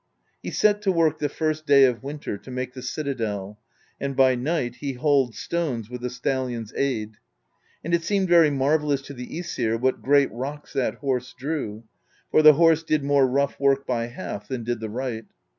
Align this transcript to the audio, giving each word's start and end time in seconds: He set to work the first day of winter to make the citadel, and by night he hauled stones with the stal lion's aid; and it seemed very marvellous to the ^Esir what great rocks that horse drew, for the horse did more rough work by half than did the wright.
He 0.41 0.49
set 0.49 0.81
to 0.81 0.91
work 0.91 1.19
the 1.19 1.29
first 1.29 1.67
day 1.67 1.83
of 1.85 2.01
winter 2.01 2.35
to 2.35 2.49
make 2.49 2.73
the 2.73 2.81
citadel, 2.81 3.59
and 3.99 4.15
by 4.15 4.33
night 4.33 4.77
he 4.77 4.93
hauled 4.93 5.35
stones 5.35 5.91
with 5.91 6.01
the 6.01 6.07
stal 6.09 6.45
lion's 6.45 6.73
aid; 6.75 7.17
and 7.83 7.93
it 7.93 8.01
seemed 8.01 8.27
very 8.27 8.49
marvellous 8.49 9.03
to 9.03 9.13
the 9.13 9.27
^Esir 9.27 9.79
what 9.79 10.01
great 10.01 10.31
rocks 10.31 10.73
that 10.73 10.95
horse 10.95 11.35
drew, 11.37 11.83
for 12.31 12.41
the 12.41 12.53
horse 12.53 12.81
did 12.81 13.03
more 13.03 13.27
rough 13.27 13.59
work 13.59 13.85
by 13.85 14.07
half 14.07 14.47
than 14.47 14.63
did 14.63 14.79
the 14.79 14.89
wright. 14.89 15.25